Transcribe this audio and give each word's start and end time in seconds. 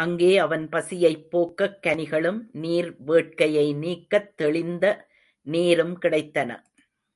அங்கே 0.00 0.38
அவன் 0.38 0.68
பசியைப் 0.68 1.24
போக்கக் 1.30 1.78
கனிகளும் 1.86 2.38
நீர் 2.52 2.96
வேட்கையை 3.06 3.74
நீக்கத் 3.74 4.36
தெளிந்த 4.36 4.84
நீரும் 5.46 5.98
கிடைத்தன. 5.98 6.50